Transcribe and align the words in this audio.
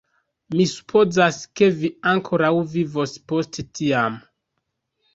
Mi 0.53 0.63
supozas, 0.71 1.37
ke 1.61 1.69
vi 1.83 1.93
ankoraŭ 2.15 2.51
vivos 2.75 3.17
post 3.31 3.65
tiam. 3.81 4.21